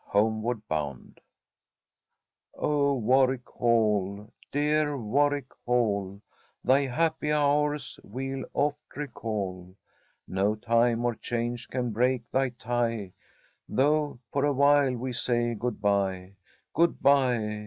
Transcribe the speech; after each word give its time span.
HOMEWARD 0.05 0.67
BOUND 0.67 1.21
"O 2.55 2.95
Warwick 2.95 3.47
Hall, 3.47 4.33
dear 4.51 4.97
Warwick 4.97 5.51
Hall, 5.67 6.19
Thy 6.63 6.87
happy 6.87 7.31
hours 7.31 7.99
we'll 8.03 8.43
oft 8.55 8.79
recall! 8.95 9.75
No 10.27 10.55
time 10.55 11.05
or 11.05 11.13
change 11.13 11.67
can 11.67 11.91
break 11.91 12.23
thy 12.31 12.49
tie, 12.49 13.13
Though 13.69 14.17
for 14.33 14.43
awhile 14.43 14.95
we 14.95 15.13
say 15.13 15.53
good 15.53 15.79
bye 15.79 16.33
Good 16.73 16.99
bye! 17.03 17.59